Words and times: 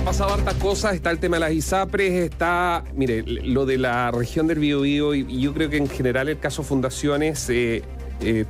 Han 0.00 0.06
pasado 0.06 0.32
hartas 0.32 0.54
cosas, 0.54 0.94
está 0.94 1.10
el 1.10 1.18
tema 1.18 1.36
de 1.36 1.40
las 1.40 1.52
ISAPRES, 1.52 2.12
está, 2.30 2.84
mire, 2.94 3.22
lo 3.22 3.66
de 3.66 3.76
la 3.76 4.10
región 4.10 4.46
del 4.46 4.58
Biobío 4.58 5.14
y, 5.14 5.26
y 5.28 5.42
yo 5.42 5.52
creo 5.52 5.68
que 5.68 5.76
en 5.76 5.88
general 5.88 6.30
el 6.30 6.38
caso 6.38 6.62
Fundaciones, 6.62 7.48
eh, 7.50 7.82
eh, 8.22 8.46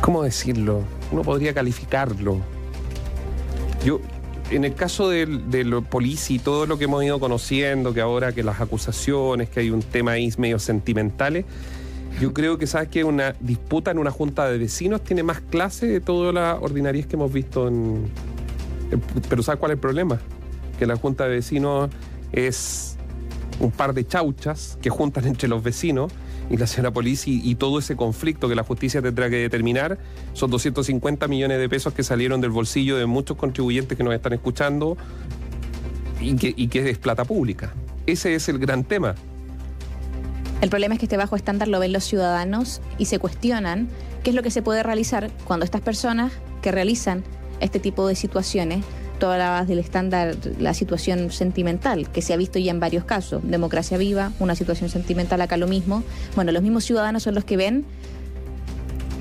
¿cómo 0.00 0.24
decirlo? 0.24 0.82
Uno 1.12 1.22
podría 1.22 1.54
calificarlo. 1.54 2.38
Yo, 3.84 4.00
en 4.50 4.64
el 4.64 4.74
caso 4.74 5.08
del- 5.08 5.48
de, 5.52 5.62
lo 5.62 5.84
y 6.28 6.38
todo 6.40 6.66
lo 6.66 6.76
que 6.76 6.84
hemos 6.84 7.04
ido 7.04 7.20
conociendo, 7.20 7.94
que 7.94 8.00
ahora 8.00 8.32
que 8.32 8.42
las 8.42 8.60
acusaciones, 8.60 9.48
que 9.50 9.60
hay 9.60 9.70
un 9.70 9.82
tema 9.82 10.12
ahí 10.12 10.30
medio 10.36 10.58
sentimentales, 10.58 11.44
yo 12.20 12.34
creo 12.34 12.58
que 12.58 12.66
sabes 12.66 12.88
que 12.88 13.04
una 13.04 13.36
disputa 13.38 13.92
en 13.92 13.98
una 13.98 14.10
junta 14.10 14.48
de 14.50 14.58
vecinos 14.58 15.02
tiene 15.04 15.22
más 15.22 15.40
clase 15.40 15.86
de 15.86 16.00
todas 16.00 16.34
las 16.34 16.58
ordinarias 16.60 17.06
que 17.06 17.14
hemos 17.14 17.32
visto 17.32 17.68
en. 17.68 18.33
En- 18.90 19.00
Pero 19.28 19.42
¿sabes 19.42 19.58
cuál 19.60 19.72
es 19.72 19.76
el 19.76 19.80
problema? 19.80 20.18
Que 20.78 20.86
la 20.86 20.96
junta 20.96 21.24
de 21.24 21.30
vecinos 21.30 21.90
es 22.32 22.96
un 23.60 23.70
par 23.70 23.94
de 23.94 24.06
chauchas 24.06 24.78
que 24.82 24.90
juntan 24.90 25.26
entre 25.26 25.48
los 25.48 25.62
vecinos 25.62 26.10
y 26.50 26.56
la 26.56 26.66
señora 26.66 26.90
policía 26.90 27.32
y, 27.34 27.50
y 27.50 27.54
todo 27.54 27.78
ese 27.78 27.96
conflicto 27.96 28.48
que 28.48 28.54
la 28.54 28.64
justicia 28.64 29.00
tendrá 29.00 29.30
que 29.30 29.36
determinar 29.36 29.98
son 30.34 30.50
250 30.50 31.26
millones 31.28 31.58
de 31.58 31.68
pesos 31.68 31.94
que 31.94 32.02
salieron 32.02 32.40
del 32.40 32.50
bolsillo 32.50 32.96
de 32.98 33.06
muchos 33.06 33.36
contribuyentes 33.36 33.96
que 33.96 34.04
nos 34.04 34.12
están 34.12 34.32
escuchando 34.34 34.96
y 36.20 36.34
que, 36.36 36.52
y 36.56 36.68
que 36.68 36.90
es 36.90 36.98
plata 36.98 37.24
pública. 37.24 37.72
Ese 38.06 38.34
es 38.34 38.48
el 38.48 38.58
gran 38.58 38.84
tema. 38.84 39.14
El 40.60 40.70
problema 40.70 40.94
es 40.94 40.98
que 41.00 41.06
este 41.06 41.16
bajo 41.16 41.36
estándar 41.36 41.68
lo 41.68 41.78
ven 41.78 41.92
los 41.92 42.04
ciudadanos 42.04 42.80
y 42.98 43.06
se 43.06 43.18
cuestionan 43.18 43.88
qué 44.22 44.30
es 44.30 44.36
lo 44.36 44.42
que 44.42 44.50
se 44.50 44.62
puede 44.62 44.82
realizar 44.82 45.30
cuando 45.44 45.64
estas 45.64 45.80
personas 45.82 46.32
que 46.62 46.72
realizan 46.72 47.22
este 47.64 47.80
tipo 47.80 48.06
de 48.06 48.14
situaciones, 48.14 48.84
tú 49.18 49.26
hablabas 49.26 49.66
del 49.66 49.78
estándar, 49.78 50.36
la 50.58 50.74
situación 50.74 51.30
sentimental, 51.30 52.10
que 52.10 52.22
se 52.22 52.32
ha 52.32 52.36
visto 52.36 52.58
ya 52.58 52.70
en 52.70 52.80
varios 52.80 53.04
casos, 53.04 53.42
democracia 53.44 53.98
viva, 53.98 54.32
una 54.40 54.54
situación 54.54 54.90
sentimental 54.90 55.40
acá 55.40 55.56
lo 55.56 55.66
mismo. 55.66 56.02
Bueno, 56.34 56.52
los 56.52 56.62
mismos 56.62 56.84
ciudadanos 56.84 57.22
son 57.22 57.34
los 57.34 57.44
que 57.44 57.56
ven 57.56 57.84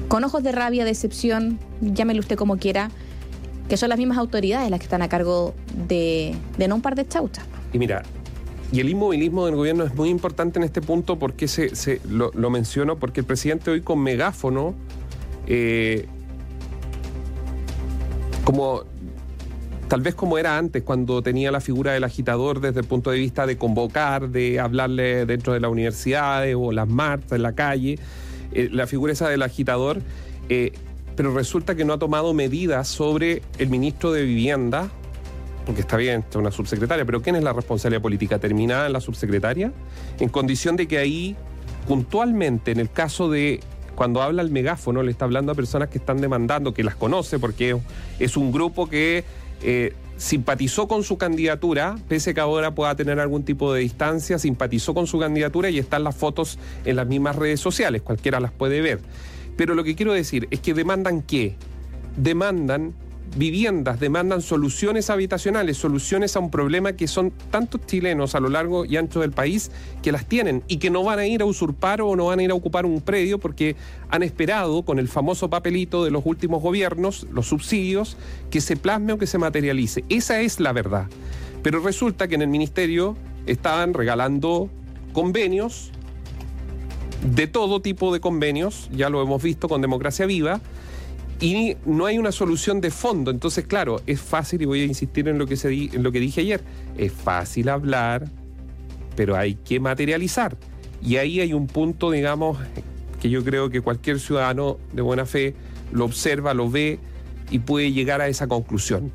con 0.08 0.24
ojos 0.24 0.44
de 0.44 0.52
rabia, 0.52 0.86
decepción, 0.86 1.60
llámelo 1.82 2.20
usted 2.20 2.36
como 2.36 2.58
quiera, 2.58 2.92
que 3.68 3.78
son 3.78 3.90
las 3.90 3.98
mismas 3.98 4.18
autoridades 4.18 4.70
las 4.70 4.80
que 4.80 4.84
están 4.84 5.02
a 5.02 5.10
cargo 5.10 5.56
de, 5.88 6.36
de 6.58 6.68
no 6.68 6.76
un 6.76 6.82
par 6.82 6.96
de 6.96 7.08
chauchas. 7.08 7.46
Y 7.72 7.80
mira, 7.80 8.04
y 8.74 8.80
el 8.80 8.90
inmovilismo 8.90 9.46
del 9.46 9.56
gobierno 9.56 9.84
es 9.84 9.94
muy 9.94 10.10
importante 10.10 10.58
en 10.58 10.64
este 10.64 10.82
punto 10.82 11.20
porque 11.20 11.48
se, 11.48 12.02
lo, 12.10 12.32
lo 12.34 12.50
menciono, 12.50 12.98
porque 12.98 13.20
el 13.20 13.26
presidente 13.26 13.70
hoy 13.70 13.82
con 13.82 14.00
megáfono, 14.00 14.74
eh, 15.46 16.08
como 18.44 18.84
tal 19.88 20.02
vez 20.02 20.16
como 20.16 20.38
era 20.38 20.58
antes, 20.58 20.84
cuando 20.84 21.22
tenía 21.22 21.52
la 21.52 21.62
figura 21.62 21.94
del 21.94 22.04
agitador 22.04 22.62
desde 22.62 22.80
el 22.80 22.86
punto 22.86 23.12
de 23.12 23.20
vista 23.20 23.46
de 23.46 23.58
convocar, 23.58 24.30
de 24.30 24.60
hablarle 24.60 25.26
dentro 25.26 25.54
de 25.54 25.60
las 25.60 25.70
universidades 25.70 26.56
o 26.58 26.72
las 26.72 26.88
marchas 26.88 27.34
en 27.34 27.44
la 27.44 27.54
calle, 27.54 28.00
eh, 28.54 28.70
la 28.72 28.88
figura 28.88 29.14
esa 29.14 29.30
del 29.30 29.44
agitador, 29.44 30.02
eh, 30.50 30.72
pero 31.16 31.34
resulta 31.34 31.76
que 31.76 31.86
no 31.86 31.94
ha 31.94 32.00
tomado 32.00 32.34
medidas 32.34 32.88
sobre 32.88 33.44
el 33.60 33.70
ministro 33.70 34.12
de 34.12 34.24
Vivienda, 34.24 34.90
porque 35.66 35.82
está 35.82 35.98
bien, 35.98 36.22
está 36.22 36.40
una 36.40 36.52
subsecretaria, 36.52 37.06
pero 37.06 37.22
¿quién 37.22 37.36
es 37.36 37.44
la 37.44 37.54
responsabilidad 37.54 38.02
política? 38.02 38.40
¿Terminada 38.40 38.88
en 38.88 38.94
la 38.94 39.00
subsecretaria? 39.00 39.72
En 40.20 40.30
condición 40.30 40.76
de 40.76 40.88
que 40.88 40.98
ahí, 40.98 41.36
puntualmente, 41.88 42.72
en 42.72 42.80
el 42.80 42.90
caso 42.90 43.30
de 43.30 43.60
cuando 43.96 44.22
habla 44.22 44.42
el 44.42 44.52
megáfono, 44.52 45.04
le 45.04 45.12
está 45.12 45.26
hablando 45.26 45.52
a 45.52 45.56
personas 45.56 45.90
que 45.90 45.98
están 45.98 46.20
demandando, 46.22 46.74
que 46.74 46.84
las 46.84 46.96
conoce, 46.96 47.40
porque 47.40 47.78
es 48.20 48.38
un 48.38 48.52
grupo 48.52 48.90
que 48.90 49.24
eh, 49.62 49.94
simpatizó 50.18 50.88
con 50.88 51.04
su 51.04 51.18
candidatura, 51.18 51.96
pese 52.08 52.34
que 52.34 52.40
ahora 52.40 52.74
pueda 52.74 52.96
tener 52.96 53.20
algún 53.20 53.44
tipo 53.44 53.74
de 53.74 53.82
distancia, 53.82 54.40
simpatizó 54.40 54.94
con 54.94 55.08
su 55.08 55.20
candidatura 55.20 55.70
y 55.70 55.80
están 55.80 56.04
las 56.04 56.16
fotos 56.16 56.58
en 56.86 56.96
las 56.96 57.08
mismas 57.08 57.36
redes 57.36 57.60
sociales, 57.60 58.02
cualquiera 58.02 58.40
las 58.40 58.52
puede 58.52 58.82
ver. 58.82 59.00
Pero 59.56 59.76
lo 59.76 59.84
que 59.84 59.96
quiero 59.96 60.14
decir 60.14 60.48
es 60.52 60.60
que 60.60 60.74
demandan 60.74 61.22
qué? 61.22 61.56
Demandan 62.18 62.94
viviendas, 63.36 64.00
demandan 64.00 64.42
soluciones 64.42 65.10
habitacionales, 65.10 65.78
soluciones 65.78 66.36
a 66.36 66.40
un 66.40 66.52
problema 66.52 66.94
que 66.94 67.08
son 67.08 67.32
tantos 67.52 67.86
chilenos 67.86 68.36
a 68.36 68.40
lo 68.40 68.50
largo 68.50 68.86
y 68.86 68.98
ancho 68.98 69.22
del 69.22 69.32
país 69.32 69.72
que 70.02 70.12
las 70.12 70.26
tienen 70.26 70.64
y 70.68 70.78
que 70.78 70.90
no 70.90 71.04
van 71.04 71.20
a 71.20 71.28
ir 71.28 71.42
a 71.42 71.46
usurpar 71.46 72.02
o 72.02 72.16
no 72.16 72.28
van 72.28 72.40
a 72.40 72.44
ir 72.44 72.52
a 72.52 72.56
ocupar 72.56 72.86
un 72.86 73.02
predio 73.02 73.40
porque 73.40 73.76
han 74.10 74.24
esperado 74.24 74.84
con 74.84 75.00
el 75.00 75.08
famoso 75.08 75.50
papelito 75.50 76.04
de 76.04 76.12
los 76.12 76.24
últimos 76.26 76.62
gobiernos, 76.62 77.28
los 77.32 77.48
subsidios, 77.48 78.18
que 78.52 78.62
se 78.62 78.76
plasme 78.76 79.14
o 79.14 79.18
que 79.18 79.28
se 79.28 79.38
materialice. 79.38 80.04
Esa 80.10 80.42
es 80.42 80.60
la 80.60 80.72
verdad. 80.74 81.08
Pero 81.64 81.80
resulta 81.80 82.28
que 82.28 82.36
en 82.36 82.42
el 82.42 82.50
ministerio 82.50 83.16
estaban 83.46 83.94
regalando 83.94 84.70
convenios 85.14 85.92
de 87.24 87.48
todo 87.48 87.82
tipo 87.82 88.14
de 88.14 88.20
convenios, 88.20 88.90
ya 88.92 89.10
lo 89.10 89.22
hemos 89.22 89.42
visto 89.42 89.70
con 89.70 89.82
Democracia 89.82 90.26
Viva, 90.26 90.60
y 91.44 91.76
no 91.86 92.06
hay 92.06 92.18
una 92.18 92.32
solución 92.32 92.80
de 92.80 92.90
fondo. 92.90 93.30
Entonces, 93.30 93.68
claro, 93.68 94.02
es 94.08 94.22
fácil, 94.22 94.62
y 94.62 94.66
voy 94.66 94.82
a 94.82 94.86
insistir 94.86 95.28
en 95.28 95.38
lo 95.38 95.46
que, 95.46 95.58
se 95.58 95.68
di- 95.68 95.90
en 95.92 96.02
lo 96.02 96.12
que 96.14 96.20
dije 96.22 96.40
ayer, 96.40 96.62
es 96.98 97.12
fácil 97.12 97.68
hablar, 97.68 98.30
pero 99.18 99.36
hay 99.36 99.56
que 99.56 99.82
materializar. 99.82 100.56
Y 101.02 101.18
ahí 101.18 101.42
hay 101.42 101.52
un 101.54 101.68
punto, 101.68 102.12
digamos, 102.12 102.58
que 103.22 103.30
yo 103.30 103.44
creo 103.44 103.70
que 103.70 103.82
cualquier 103.82 104.22
ciudadano 104.22 104.78
de 104.94 105.02
buena 105.02 105.26
fe 105.26 105.54
lo 105.92 106.06
observa, 106.06 106.54
lo 106.54 106.70
ve 106.70 106.98
y 107.52 107.60
puede 107.60 107.92
llegar 107.92 108.22
a 108.22 108.30
esa 108.30 108.48
conclusión. 108.48 109.12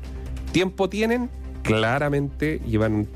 ¿Tiempo 0.51 0.87
tienen? 0.87 1.31
Claramente 1.63 2.61
llevan 2.67 3.07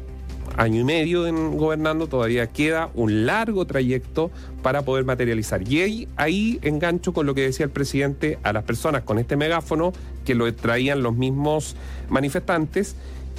año 0.57 0.81
y 0.81 0.83
medio 0.83 1.23
gobernando, 1.51 2.07
todavía 2.07 2.47
queda 2.47 2.89
un 2.95 3.25
largo 3.25 3.65
trayecto 3.65 4.31
para 4.61 4.83
poder 4.83 5.05
materializar. 5.05 5.67
Y 5.67 6.07
ahí, 6.15 6.59
engancho 6.61 7.13
con 7.13 7.25
lo 7.25 7.33
que 7.33 7.41
decía 7.41 7.65
el 7.65 7.71
presidente 7.71 8.39
a 8.43 8.53
las 8.53 8.63
personas 8.63 9.03
con 9.03 9.19
este 9.19 9.35
megáfono, 9.35 9.93
que 10.25 10.35
lo 10.35 10.53
traían 10.53 11.03
los 11.03 11.15
mismos 11.15 11.75
manifestantes, 12.09 12.95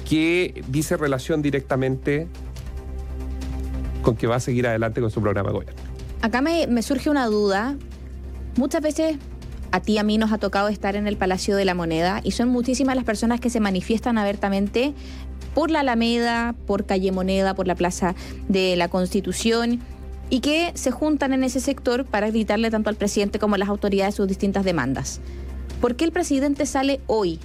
que 0.07 0.63
dice 0.67 0.97
relación 0.97 1.41
directamente 1.41 2.27
con 4.01 4.15
que 4.15 4.27
va 4.27 4.35
a 4.35 4.39
seguir 4.39 4.67
adelante 4.67 5.01
con 5.01 5.09
su 5.09 5.21
programa 5.21 5.49
de 5.49 5.53
gobierno. 5.53 5.81
Acá 6.21 6.41
me, 6.41 6.67
me 6.67 6.81
surge 6.83 7.09
una 7.09 7.25
duda. 7.25 7.75
Muchas 8.55 8.81
veces 8.81 9.17
a 9.71 9.79
ti 9.81 9.97
a 9.97 10.03
mí 10.03 10.17
nos 10.17 10.31
ha 10.31 10.37
tocado 10.37 10.69
estar 10.69 10.95
en 10.95 11.07
el 11.07 11.17
Palacio 11.17 11.55
de 11.55 11.65
la 11.65 11.73
Moneda 11.73 12.21
y 12.23 12.31
son 12.31 12.49
muchísimas 12.49 12.95
las 12.95 13.03
personas 13.03 13.41
que 13.41 13.49
se 13.49 13.59
manifiestan 13.59 14.17
abiertamente 14.17 14.93
por 15.55 15.71
la 15.71 15.79
Alameda, 15.79 16.53
por 16.67 16.85
Calle 16.85 17.11
Moneda, 17.11 17.55
por 17.55 17.65
la 17.65 17.73
Plaza 17.73 18.13
de 18.47 18.75
la 18.75 18.89
Constitución 18.89 19.79
y 20.29 20.41
que 20.41 20.71
se 20.75 20.91
juntan 20.91 21.33
en 21.33 21.43
ese 21.43 21.61
sector 21.61 22.05
para 22.05 22.29
gritarle 22.29 22.69
tanto 22.69 22.89
al 22.89 22.95
presidente 22.95 23.39
como 23.39 23.55
a 23.55 23.57
las 23.57 23.69
autoridades 23.69 24.13
sus 24.13 24.27
distintas 24.27 24.65
demandas. 24.65 25.21
¿Por 25.81 25.95
qué 25.95 26.05
el 26.05 26.11
presidente 26.11 26.65
sale 26.65 26.99
hoy 27.07 27.39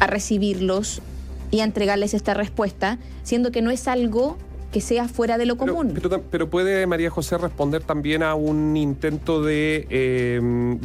a 0.00 0.06
recibirlos 0.06 1.02
y 1.50 1.60
a 1.60 1.64
entregarles 1.64 2.14
esta 2.14 2.34
respuesta, 2.34 2.98
siendo 3.22 3.52
que 3.52 3.62
no 3.62 3.70
es 3.70 3.86
algo 3.86 4.38
que 4.72 4.80
sea 4.80 5.06
fuera 5.06 5.38
de 5.38 5.46
lo 5.46 5.56
común? 5.56 5.94
pero 6.30 6.48
puede 6.50 6.86
María 6.86 7.10
José 7.10 7.38
responder 7.38 7.82
también 7.82 8.22
a 8.22 8.34
un 8.34 8.76
intento 8.76 9.42
de 9.42 9.86
eh, 9.90 10.40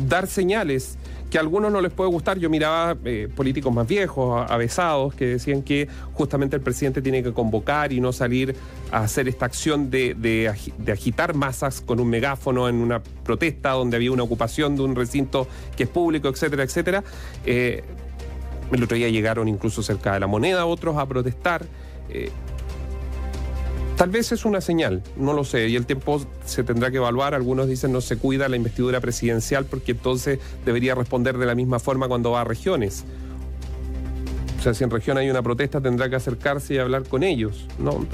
dar 0.08 0.28
señales 0.28 0.98
que 1.30 1.38
a 1.38 1.42
algunos 1.42 1.72
no 1.72 1.82
les 1.82 1.92
puede 1.92 2.10
gustar. 2.10 2.38
Yo 2.38 2.50
miraba 2.50 2.96
eh, 3.04 3.28
políticos 3.36 3.74
más 3.74 3.86
viejos, 3.88 4.46
avesados, 4.50 5.14
que 5.14 5.26
decían 5.26 5.62
que 5.62 5.88
justamente 6.14 6.56
el 6.56 6.62
presidente 6.62 7.02
tiene 7.02 7.22
que 7.22 7.34
convocar 7.34 7.92
y 7.92 8.00
no 8.00 8.14
salir 8.14 8.56
a 8.92 9.00
hacer 9.02 9.28
esta 9.28 9.46
acción 9.46 9.90
de, 9.90 10.14
de 10.16 10.50
agi- 10.50 10.74
de 10.78 10.92
agitar 10.94 11.34
masas 11.34 11.82
con 11.82 12.00
un 12.00 12.10
megáfono 12.10 12.70
en 12.70 12.76
una 12.76 13.02
protesta 13.02 13.72
donde 13.72 13.98
había 13.98 14.12
una 14.14 14.24
ocupación 14.24 14.78
de 14.78 14.84
un 14.84 14.96
recinto 14.96 15.48
que 15.76 15.84
es 15.84 15.90
público, 15.90 16.30
etcétera, 16.30 16.64
etcétera. 16.64 17.04
Eh, 17.46 17.84
el 18.72 18.84
otro 18.84 18.96
día 18.96 19.10
llegaron 19.10 19.48
incluso 19.50 19.82
cerca 19.84 20.14
de 20.14 20.22
la 20.22 20.28
moneda 20.28 20.66
otros 20.66 20.98
a 20.98 21.06
protestar. 21.06 21.66
Eh, 22.10 22.32
Tal 23.98 24.10
vez 24.10 24.32
es 24.32 24.46
una 24.46 24.62
señal, 24.62 25.02
no 25.18 25.34
lo 25.34 25.44
sé, 25.44 25.70
y 25.70 25.76
el 25.76 25.88
tiempo 25.88 26.22
se 26.46 26.64
tendrá 26.64 26.92
que 26.92 26.98
evaluar. 26.98 27.34
Algunos 27.34 27.68
dicen 27.68 27.92
no 27.92 28.00
se 28.00 28.18
cuida 28.18 28.48
la 28.48 28.56
investidura 28.56 29.02
presidencial 29.02 29.66
porque 29.66 29.94
entonces 29.94 30.38
debería 30.66 30.94
responder 30.94 31.38
de 31.40 31.48
la 31.48 31.56
misma 31.56 31.80
forma 31.80 32.08
cuando 32.08 32.30
va 32.32 32.42
a 32.42 32.44
regiones. 32.44 33.06
O 34.60 34.62
sea, 34.62 34.76
si 34.76 34.84
en 34.84 34.92
región 34.92 35.18
hay 35.18 35.30
una 35.32 35.42
protesta, 35.42 35.82
tendrá 35.82 36.10
que 36.10 36.16
acercarse 36.16 36.76
y 36.76 36.78
hablar 36.78 37.04
con 37.04 37.24
ellos. 37.24 37.66
No, 37.80 38.06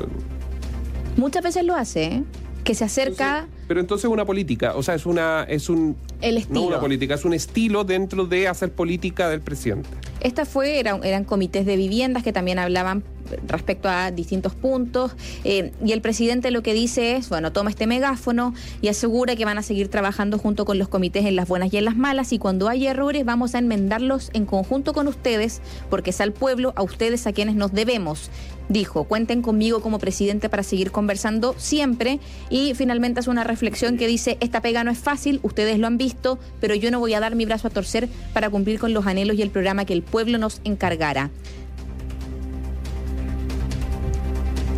Muchas 1.17 1.43
veces 1.43 1.65
lo 1.65 1.75
hace, 1.75 2.03
¿eh? 2.05 2.23
que 2.63 2.75
se 2.75 2.85
acerca 2.85 3.39
Entonces, 3.39 3.65
pero 3.67 3.79
entonces 3.81 4.05
es 4.05 4.11
una 4.11 4.23
política, 4.25 4.75
o 4.77 4.83
sea, 4.83 4.95
es 4.95 5.05
una 5.05 5.43
es 5.49 5.67
un 5.69 5.97
el 6.21 6.35
no 6.35 6.39
estilo. 6.39 6.61
una 6.67 6.79
política, 6.79 7.15
es 7.15 7.25
un 7.25 7.33
estilo 7.33 7.83
dentro 7.83 8.25
de 8.25 8.47
hacer 8.47 8.71
política 8.71 9.27
del 9.27 9.41
presidente. 9.41 9.89
Esta 10.21 10.45
fue, 10.45 10.79
era- 10.79 10.97
eran 11.03 11.25
comités 11.25 11.65
de 11.65 11.75
viviendas 11.75 12.23
que 12.23 12.31
también 12.31 12.57
hablaban 12.59 13.03
respecto 13.47 13.89
a 13.89 14.11
distintos 14.11 14.55
puntos. 14.55 15.15
Eh, 15.43 15.71
y 15.83 15.91
el 15.91 16.01
presidente 16.01 16.51
lo 16.51 16.63
que 16.63 16.73
dice 16.73 17.15
es, 17.15 17.29
bueno, 17.29 17.51
toma 17.51 17.69
este 17.69 17.87
megáfono 17.87 18.53
y 18.81 18.87
asegura 18.87 19.35
que 19.35 19.45
van 19.45 19.57
a 19.57 19.63
seguir 19.63 19.89
trabajando 19.89 20.37
junto 20.37 20.65
con 20.65 20.77
los 20.77 20.87
comités 20.87 21.25
en 21.25 21.35
las 21.35 21.47
buenas 21.47 21.73
y 21.73 21.77
en 21.77 21.85
las 21.85 21.95
malas 21.95 22.33
y 22.33 22.39
cuando 22.39 22.69
hay 22.69 22.87
errores 22.87 23.25
vamos 23.25 23.55
a 23.55 23.59
enmendarlos 23.59 24.29
en 24.33 24.45
conjunto 24.45 24.93
con 24.93 25.07
ustedes 25.07 25.61
porque 25.89 26.11
es 26.11 26.21
al 26.21 26.33
pueblo, 26.33 26.73
a 26.75 26.83
ustedes 26.83 27.27
a 27.27 27.33
quienes 27.33 27.55
nos 27.55 27.73
debemos. 27.73 28.29
Dijo, 28.69 29.03
cuenten 29.03 29.41
conmigo 29.41 29.81
como 29.81 29.99
presidente 29.99 30.47
para 30.47 30.63
seguir 30.63 30.91
conversando 30.91 31.53
siempre 31.57 32.19
y 32.49 32.73
finalmente 32.75 33.19
hace 33.19 33.29
una 33.29 33.43
reflexión 33.43 33.97
que 33.97 34.07
dice, 34.07 34.37
esta 34.39 34.61
pega 34.61 34.83
no 34.85 34.91
es 34.91 34.97
fácil, 34.97 35.41
ustedes 35.43 35.79
lo 35.79 35.87
han 35.87 35.97
visto, 35.97 36.39
pero 36.61 36.73
yo 36.73 36.89
no 36.89 36.99
voy 36.99 37.13
a 37.13 37.19
dar 37.19 37.35
mi 37.35 37.45
brazo 37.45 37.67
a 37.67 37.71
torcer 37.71 38.07
para 38.33 38.49
cumplir 38.49 38.79
con 38.79 38.93
los 38.93 39.05
anhelos 39.05 39.37
y 39.37 39.41
el 39.41 39.49
programa 39.49 39.85
que 39.85 39.93
el 39.93 40.01
pueblo 40.01 40.37
nos 40.37 40.61
encargara. 40.63 41.29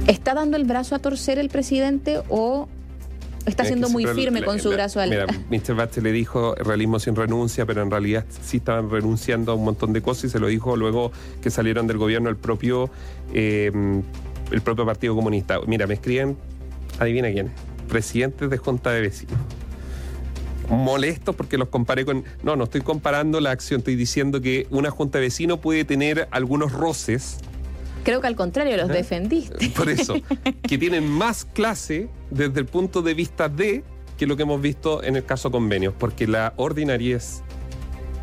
¿Está 0.08 0.36
dando 0.36 0.56
el 0.58 0.66
brazo 0.66 0.96
a 0.96 1.00
torcer 1.00 1.40
el 1.40 1.50
presidente 1.50 2.22
o 2.30 2.68
está 3.46 3.66
siendo 3.66 3.90
muy 3.90 4.06
firme 4.06 4.44
con 4.44 4.60
su 4.60 4.70
brazo 4.70 5.00
al... 5.00 5.10
Mira, 5.10 5.26
Mr. 5.50 6.04
le 6.04 6.12
dijo 6.12 6.56
realismo 6.56 7.00
sin 7.00 7.16
renuncia, 7.16 7.66
pero 7.66 7.82
en 7.82 7.90
realidad 7.90 8.26
sí 8.44 8.58
estaban 8.58 8.90
renunciando 8.90 9.52
a 9.52 9.56
un 9.56 9.64
montón 9.64 9.94
de 9.94 10.02
cosas 10.02 10.26
y 10.26 10.30
se 10.30 10.40
lo 10.40 10.48
dijo 10.48 10.76
luego 10.76 11.12
que 11.42 11.50
salieron 11.50 11.88
del 11.88 11.98
gobierno 11.98 12.30
el 12.30 12.36
propio, 12.36 12.90
em, 13.34 14.04
el 14.52 14.62
propio 14.62 14.86
Partido 14.86 15.16
Comunista. 15.16 15.60
Mira, 15.66 15.88
me 15.88 15.96
escriben, 15.96 16.38
adivina 17.00 17.32
quién, 17.32 17.52
presidentes 17.88 18.50
de 18.50 18.58
Junta 18.58 18.92
de 18.92 19.02
Vecinos 19.02 19.40
molestos 20.70 21.36
porque 21.36 21.60
los 21.60 21.70
comparé 21.70 22.06
con... 22.06 22.24
No, 22.42 22.56
no 22.56 22.64
estoy 22.64 22.82
comparando 22.82 23.40
la 23.40 23.52
acción, 23.52 23.80
estoy 23.80 23.96
diciendo 23.96 24.42
que 24.42 24.66
una 24.72 24.90
junta 24.90 25.20
de 25.20 25.26
vecinos 25.26 25.60
puede 25.60 25.86
tener 25.86 26.28
algunos 26.32 26.72
roces 26.72 27.38
Creo 28.06 28.22
que 28.22 28.28
al 28.28 28.36
contrario, 28.36 28.78
los 28.78 28.88
defendiste. 28.88 29.70
Por 29.70 29.90
eso, 29.90 30.14
que 30.68 30.78
tienen 30.78 31.10
más 31.10 31.44
clase 31.44 32.08
desde 32.30 32.60
el 32.60 32.68
punto 32.68 33.02
de 33.02 33.16
vista 33.16 33.50
de 33.50 33.84
que 34.16 34.28
lo 34.28 34.38
que 34.38 34.44
hemos 34.44 34.62
visto 34.62 35.04
en 35.04 35.16
el 35.16 35.26
caso 35.26 35.50
convenios, 35.50 35.94
porque 35.98 36.28
la 36.28 36.54
ordinariez 36.56 37.42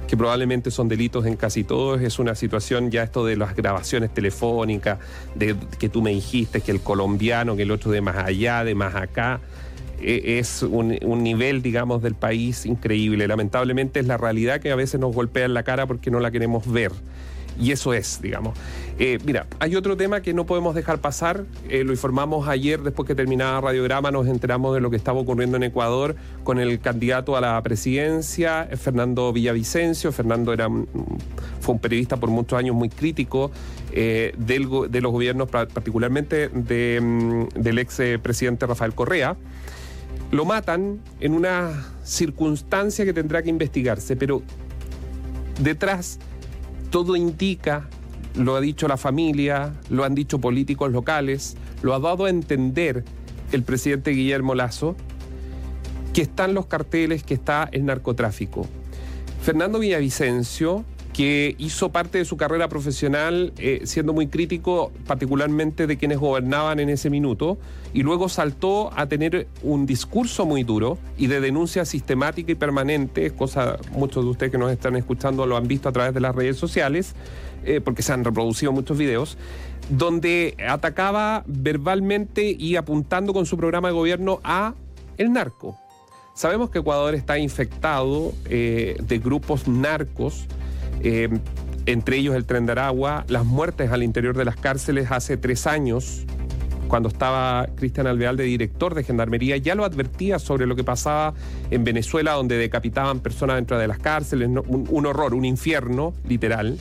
que 0.07 0.17
probablemente 0.17 0.71
son 0.71 0.89
delitos 0.89 1.27
en 1.27 1.35
casi 1.37 1.65
todos, 1.65 2.01
es 2.01 2.21
una 2.21 2.37
situación 2.37 2.93
ya 2.93 3.03
esto 3.03 3.27
de 3.27 3.37
las 3.37 3.57
grabaciones 3.57 4.15
telefónicas, 4.15 5.01
de 5.35 5.57
que 5.81 5.89
tú 5.89 6.01
me 6.01 6.11
dijiste 6.11 6.61
que 6.61 6.71
el 6.71 6.81
colombiano, 6.81 7.57
que 7.57 7.63
el 7.63 7.73
otro 7.73 7.91
de 7.91 8.03
más 8.03 8.17
allá, 8.19 8.63
de 8.63 8.77
más 8.77 8.95
acá, 8.95 9.41
e, 10.01 10.39
es 10.39 10.63
un, 10.63 10.97
un, 11.03 11.23
nivel, 11.25 11.61
digamos, 11.61 12.03
del 12.03 12.15
país 12.15 12.67
increíble. 12.67 13.27
Lamentablemente 13.27 13.99
es 13.99 14.07
la 14.07 14.17
realidad 14.17 14.61
que 14.61 14.71
a 14.71 14.77
veces 14.77 15.01
nos 15.01 15.13
golpea 15.13 15.47
en 15.47 15.55
la 15.55 15.65
cara 15.65 15.87
porque 15.87 16.11
no 16.11 16.21
la 16.21 16.31
queremos 16.31 16.71
ver. 16.71 16.93
Y 17.59 17.73
eso 17.73 17.95
es, 17.95 18.21
digamos. 18.23 18.59
Eh, 19.05 19.19
mira, 19.25 19.49
hay 19.59 19.75
otro 19.75 19.97
tema 19.97 20.23
que 20.23 20.33
no 20.33 20.47
podemos 20.47 20.77
dejar 20.77 21.01
pasar. 21.01 21.45
Eh, 21.69 21.83
lo 21.83 21.91
informamos 21.91 22.47
ayer, 22.47 22.81
después 22.83 23.05
que 23.05 23.17
terminaba 23.17 23.61
Radiograma, 23.61 24.13
nos 24.13 24.29
enteramos 24.29 24.77
de 24.77 24.81
lo 24.81 24.91
que 24.91 24.97
estaba 24.97 25.19
ocurriendo 25.19 25.57
en 25.57 25.65
Ecuador 25.65 26.15
con 26.45 26.61
el 26.61 26.79
candidato 26.79 27.37
a 27.37 27.41
la 27.41 27.61
presidencia, 27.65 28.63
eh, 28.71 28.77
Fernando 28.77 29.33
Villavicencio. 29.33 30.13
Fernando 30.13 30.53
era, 30.53 30.69
fue 31.61 31.75
un 31.75 31.81
periodista 31.81 32.17
por 32.17 32.31
muchos 32.31 32.57
años 32.57 32.77
muy 32.77 32.91
crítico 32.91 33.51
de 33.91 35.01
los 35.03 35.13
gobiernos, 35.13 35.51
particularmente 35.51 36.49
de, 36.51 37.49
del 37.57 37.79
ex 37.81 38.01
presidente 38.23 38.67
Rafael 38.67 38.95
Correa. 38.95 39.37
Lo 40.31 40.45
matan 40.45 41.01
en 41.19 41.35
una 41.35 41.89
circunstancia 42.05 43.05
que 43.05 43.13
tendrá 43.13 43.43
que 43.43 43.51
investigarse, 43.51 44.15
pero 44.15 44.43
detrás 45.61 46.21
todo 46.91 47.17
indica, 47.17 47.89
lo 48.37 48.57
ha 48.57 48.61
dicho 48.61 48.89
la 48.89 48.97
familia, 48.97 49.75
lo 49.91 50.05
han 50.05 50.15
dicho 50.15 50.41
políticos 50.41 50.93
locales, 50.93 51.57
lo 51.83 51.95
ha 51.95 51.99
dado 51.99 52.25
a 52.25 52.31
entender 52.31 53.05
el 53.53 53.63
presidente 53.63 54.13
Guillermo 54.13 54.55
Lazo, 54.55 54.97
que 56.13 56.23
están 56.23 56.55
los 56.55 56.67
carteles, 56.67 57.23
que 57.23 57.35
está 57.35 57.69
el 57.73 57.85
narcotráfico. 57.85 58.67
Fernando 59.43 59.79
Villavicencio 59.79 60.85
que 61.13 61.55
hizo 61.59 61.91
parte 61.93 62.19
de 62.19 62.25
su 62.25 62.37
carrera 62.37 62.69
profesional 62.69 63.53
eh, 63.59 63.83
siendo 63.85 64.13
muy 64.13 64.29
crítico 64.29 64.93
particularmente 65.07 65.87
de 65.87 65.99
quienes 65.99 66.19
gobernaban 66.19 66.81
en 66.81 66.89
ese 66.89 67.11
minuto 67.11 67.59
y 67.93 68.03
luego 68.03 68.29
saltó 68.29 68.91
a 68.97 69.07
tener 69.07 69.47
un 69.63 69.85
discurso 69.85 70.47
muy 70.47 70.65
duro 70.65 70.99
y 71.19 71.27
de 71.27 71.41
denuncia 71.41 71.85
sistemática 71.85 72.53
y 72.53 72.55
permanente, 72.55 73.31
cosa 73.33 73.77
muchos 73.91 74.25
de 74.25 74.31
ustedes 74.31 74.53
que 74.53 74.59
nos 74.59 74.73
están 74.73 74.97
escuchando 74.97 75.47
lo 75.47 75.57
han 75.57 75.69
visto 75.69 75.89
a 75.91 75.93
través 75.93 76.15
de 76.15 76.21
las 76.21 76.35
redes 76.35 76.57
sociales, 76.57 77.15
eh, 77.65 77.81
porque 77.81 78.03
se 78.03 78.13
han 78.13 78.25
reproducido 78.25 78.73
muchos 78.73 78.99
videos, 78.99 79.37
donde 79.89 80.57
atacaba 80.69 81.45
verbalmente 81.47 82.55
y 82.59 82.77
apuntando 82.77 83.33
con 83.33 83.47
su 83.47 83.57
programa 83.57 83.89
de 83.89 83.95
gobierno 83.95 84.41
a 84.45 84.75
el 85.19 85.33
narco. 85.33 85.79
Sabemos 86.35 86.71
que 86.71 86.79
Ecuador 86.79 87.15
está 87.15 87.39
infectado 87.39 88.33
eh, 88.47 88.97
de 89.01 89.19
grupos 89.19 89.69
narcos 89.69 90.47
eh, 91.03 91.29
entre 91.87 92.17
ellos 92.17 92.35
el 92.37 92.45
tren 92.45 92.67
de 92.67 92.73
Aragua, 92.73 93.25
las 93.29 93.45
muertes 93.45 93.91
al 93.91 94.03
interior 94.03 94.37
de 94.37 94.45
las 94.45 94.57
cárceles 94.57 95.11
hace 95.11 95.37
tres 95.37 95.67
años, 95.67 96.25
cuando 96.87 97.09
estaba 97.09 97.67
Cristian 97.75 98.07
Alveal 98.07 98.37
de 98.37 98.45
director 98.45 98.95
de 98.95 99.03
Gendarmería, 99.03 99.57
ya 99.57 99.75
lo 99.75 99.85
advertía 99.85 100.39
sobre 100.39 100.67
lo 100.67 100.77
que 100.77 100.85
pasaba 100.85 101.35
en 101.71 101.85
Venezuela, 101.85 102.33
donde 102.33 102.57
decapitaban 102.57 103.21
personas 103.21 103.57
dentro 103.57 103.79
de 103.79 103.89
las 103.89 103.99
cárceles, 103.99 104.49
un, 104.49 105.07
horror, 105.07 105.35
un 105.35 105.45
infierno, 105.45 106.13
literal. 106.29 106.79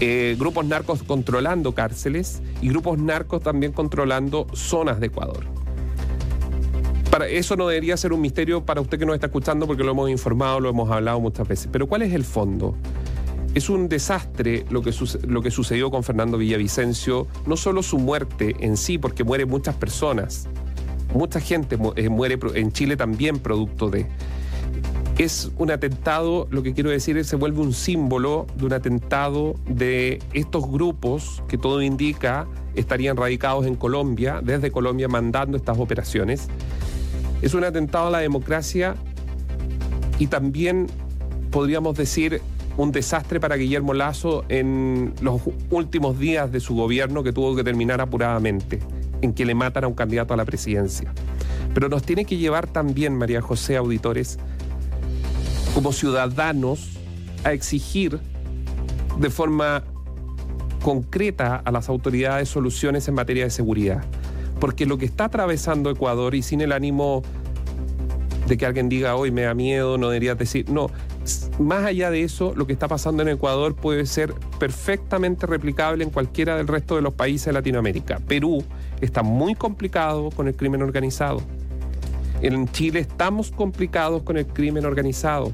Eh, 0.00 0.36
grupos 0.38 0.64
narcos 0.64 1.02
controlando 1.02 1.74
cárceles 1.74 2.40
y 2.62 2.68
grupos 2.68 2.98
narcos 2.98 3.42
también 3.42 3.72
controlando 3.72 4.46
zonas 4.52 5.00
de 5.00 5.06
Ecuador. 5.06 5.44
Para, 7.10 7.26
eso 7.26 7.56
no 7.56 7.66
debería 7.66 7.96
ser 7.96 8.12
un 8.12 8.20
misterio 8.20 8.64
para 8.64 8.80
usted 8.80 8.98
que 8.98 9.06
nos 9.06 9.14
está 9.14 9.26
escuchando 9.26 9.66
porque 9.66 9.82
lo 9.82 9.90
hemos 9.90 10.10
informado, 10.10 10.60
lo 10.60 10.68
hemos 10.68 10.90
hablado 10.90 11.18
muchas 11.20 11.48
veces. 11.48 11.68
Pero 11.72 11.88
¿cuál 11.88 12.02
es 12.02 12.12
el 12.12 12.24
fondo? 12.24 12.76
Es 13.54 13.68
un 13.70 13.88
desastre 13.88 14.66
lo 14.70 14.82
que, 14.82 14.92
lo 15.26 15.42
que 15.42 15.50
sucedió 15.50 15.90
con 15.90 16.04
Fernando 16.04 16.38
Villavicencio, 16.38 17.26
no 17.46 17.56
solo 17.56 17.82
su 17.82 17.98
muerte 17.98 18.54
en 18.60 18.76
sí, 18.76 18.98
porque 18.98 19.24
mueren 19.24 19.48
muchas 19.48 19.74
personas, 19.74 20.46
mucha 21.12 21.40
gente 21.40 21.76
eh, 21.96 22.08
muere 22.08 22.38
en 22.54 22.72
Chile 22.72 22.96
también 22.96 23.38
producto 23.38 23.90
de... 23.90 24.06
Es 25.18 25.50
un 25.58 25.72
atentado, 25.72 26.46
lo 26.52 26.62
que 26.62 26.74
quiero 26.74 26.90
decir 26.90 27.18
es 27.18 27.26
se 27.26 27.34
vuelve 27.34 27.60
un 27.60 27.72
símbolo 27.72 28.46
de 28.54 28.66
un 28.66 28.72
atentado 28.72 29.56
de 29.66 30.20
estos 30.32 30.70
grupos 30.70 31.42
que 31.48 31.58
todo 31.58 31.82
indica 31.82 32.46
estarían 32.76 33.16
radicados 33.16 33.66
en 33.66 33.74
Colombia, 33.74 34.40
desde 34.40 34.70
Colombia 34.70 35.08
mandando 35.08 35.56
estas 35.56 35.76
operaciones. 35.78 36.46
Es 37.42 37.54
un 37.54 37.64
atentado 37.64 38.06
a 38.06 38.10
la 38.10 38.20
democracia 38.20 38.94
y 40.20 40.28
también 40.28 40.86
podríamos 41.50 41.96
decir 41.96 42.40
un 42.76 42.92
desastre 42.92 43.40
para 43.40 43.56
Guillermo 43.56 43.94
Lazo 43.94 44.44
en 44.48 45.14
los 45.20 45.42
últimos 45.70 46.16
días 46.20 46.52
de 46.52 46.60
su 46.60 46.76
gobierno 46.76 47.24
que 47.24 47.32
tuvo 47.32 47.56
que 47.56 47.64
terminar 47.64 48.00
apuradamente, 48.00 48.78
en 49.20 49.32
que 49.32 49.44
le 49.44 49.56
matan 49.56 49.82
a 49.82 49.88
un 49.88 49.94
candidato 49.94 50.32
a 50.32 50.36
la 50.36 50.44
presidencia. 50.44 51.12
Pero 51.74 51.88
nos 51.88 52.04
tiene 52.04 52.24
que 52.24 52.36
llevar 52.36 52.68
también, 52.68 53.16
María 53.16 53.40
José, 53.40 53.76
auditores, 53.76 54.38
como 55.78 55.92
ciudadanos, 55.92 56.98
a 57.44 57.52
exigir 57.52 58.18
de 59.20 59.30
forma 59.30 59.84
concreta 60.82 61.62
a 61.64 61.70
las 61.70 61.88
autoridades 61.88 62.48
soluciones 62.48 63.06
en 63.06 63.14
materia 63.14 63.44
de 63.44 63.50
seguridad. 63.50 64.04
Porque 64.58 64.86
lo 64.86 64.98
que 64.98 65.04
está 65.04 65.26
atravesando 65.26 65.88
Ecuador, 65.88 66.34
y 66.34 66.42
sin 66.42 66.62
el 66.62 66.72
ánimo 66.72 67.22
de 68.48 68.56
que 68.56 68.66
alguien 68.66 68.88
diga 68.88 69.14
hoy 69.14 69.30
me 69.30 69.42
da 69.42 69.54
miedo, 69.54 69.98
no 69.98 70.08
deberías 70.08 70.36
decir, 70.36 70.68
no, 70.68 70.90
más 71.60 71.84
allá 71.84 72.10
de 72.10 72.24
eso, 72.24 72.54
lo 72.56 72.66
que 72.66 72.72
está 72.72 72.88
pasando 72.88 73.22
en 73.22 73.28
Ecuador 73.28 73.76
puede 73.76 74.04
ser 74.06 74.34
perfectamente 74.58 75.46
replicable 75.46 76.02
en 76.02 76.10
cualquiera 76.10 76.56
del 76.56 76.66
resto 76.66 76.96
de 76.96 77.02
los 77.02 77.14
países 77.14 77.46
de 77.46 77.52
Latinoamérica. 77.52 78.18
Perú 78.26 78.64
está 79.00 79.22
muy 79.22 79.54
complicado 79.54 80.30
con 80.30 80.48
el 80.48 80.56
crimen 80.56 80.82
organizado. 80.82 81.40
En 82.42 82.66
Chile 82.66 82.98
estamos 82.98 83.52
complicados 83.52 84.24
con 84.24 84.38
el 84.38 84.46
crimen 84.48 84.84
organizado 84.84 85.52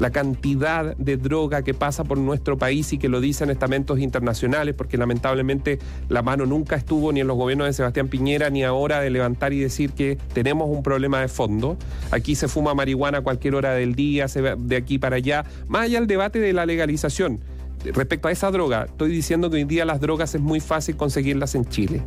la 0.00 0.10
cantidad 0.10 0.96
de 0.96 1.16
droga 1.18 1.62
que 1.62 1.74
pasa 1.74 2.04
por 2.04 2.18
nuestro 2.18 2.58
país 2.58 2.92
y 2.92 2.98
que 2.98 3.08
lo 3.08 3.20
dicen 3.20 3.50
estamentos 3.50 4.00
internacionales, 4.00 4.74
porque 4.74 4.96
lamentablemente 4.96 5.78
la 6.08 6.22
mano 6.22 6.46
nunca 6.46 6.74
estuvo 6.74 7.12
ni 7.12 7.20
en 7.20 7.26
los 7.26 7.36
gobiernos 7.36 7.66
de 7.66 7.74
Sebastián 7.74 8.08
Piñera 8.08 8.48
ni 8.50 8.64
ahora 8.64 9.00
de 9.00 9.10
levantar 9.10 9.52
y 9.52 9.60
decir 9.60 9.92
que 9.92 10.18
tenemos 10.32 10.68
un 10.70 10.82
problema 10.82 11.20
de 11.20 11.28
fondo. 11.28 11.76
Aquí 12.10 12.34
se 12.34 12.48
fuma 12.48 12.74
marihuana 12.74 13.18
a 13.18 13.20
cualquier 13.20 13.54
hora 13.54 13.74
del 13.74 13.94
día, 13.94 14.26
de 14.26 14.76
aquí 14.76 14.98
para 14.98 15.16
allá. 15.16 15.44
Más 15.68 15.82
allá 15.82 15.98
del 15.98 16.08
debate 16.08 16.40
de 16.40 16.54
la 16.54 16.64
legalización. 16.64 17.40
Respecto 17.84 18.28
a 18.28 18.32
esa 18.32 18.50
droga, 18.50 18.84
estoy 18.84 19.10
diciendo 19.10 19.50
que 19.50 19.56
hoy 19.56 19.64
día 19.64 19.84
las 19.84 20.00
drogas 20.00 20.34
es 20.34 20.40
muy 20.40 20.60
fácil 20.60 20.96
conseguirlas 20.96 21.54
en 21.54 21.66
Chile. 21.66 22.02